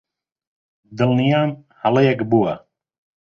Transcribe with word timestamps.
دڵنیام 0.97 1.49
هەڵەیەک 1.81 2.19
بووە. 2.29 2.53